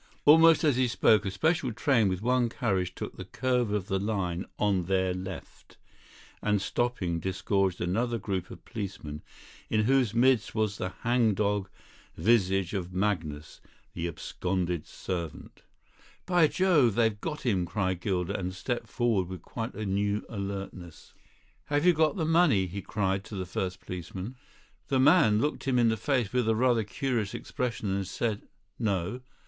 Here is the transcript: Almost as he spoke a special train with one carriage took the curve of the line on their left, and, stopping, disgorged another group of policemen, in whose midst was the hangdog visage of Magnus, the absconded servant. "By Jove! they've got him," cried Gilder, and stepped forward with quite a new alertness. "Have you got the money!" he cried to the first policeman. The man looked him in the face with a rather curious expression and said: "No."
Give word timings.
Almost 0.25 0.63
as 0.63 0.77
he 0.77 0.87
spoke 0.87 1.27
a 1.27 1.29
special 1.29 1.71
train 1.71 2.07
with 2.07 2.23
one 2.23 2.49
carriage 2.49 2.95
took 2.95 3.17
the 3.17 3.23
curve 3.23 3.71
of 3.71 3.85
the 3.85 3.99
line 3.99 4.47
on 4.57 4.85
their 4.85 5.13
left, 5.13 5.77
and, 6.41 6.59
stopping, 6.59 7.19
disgorged 7.19 7.79
another 7.79 8.17
group 8.17 8.49
of 8.49 8.65
policemen, 8.65 9.21
in 9.69 9.83
whose 9.83 10.15
midst 10.15 10.55
was 10.55 10.79
the 10.79 10.89
hangdog 11.03 11.69
visage 12.17 12.73
of 12.73 12.91
Magnus, 12.91 13.61
the 13.93 14.07
absconded 14.07 14.87
servant. 14.87 15.61
"By 16.25 16.47
Jove! 16.47 16.95
they've 16.95 17.21
got 17.21 17.41
him," 17.41 17.67
cried 17.67 18.01
Gilder, 18.01 18.33
and 18.33 18.55
stepped 18.55 18.87
forward 18.87 19.27
with 19.29 19.43
quite 19.43 19.75
a 19.75 19.85
new 19.85 20.25
alertness. 20.27 21.13
"Have 21.65 21.85
you 21.85 21.93
got 21.93 22.15
the 22.15 22.25
money!" 22.25 22.65
he 22.65 22.81
cried 22.81 23.23
to 23.25 23.35
the 23.35 23.45
first 23.45 23.79
policeman. 23.79 24.35
The 24.87 24.99
man 24.99 25.39
looked 25.39 25.65
him 25.65 25.77
in 25.77 25.89
the 25.89 25.95
face 25.95 26.33
with 26.33 26.49
a 26.49 26.55
rather 26.55 26.83
curious 26.83 27.35
expression 27.35 27.93
and 27.93 28.07
said: 28.07 28.47
"No." 28.79 29.21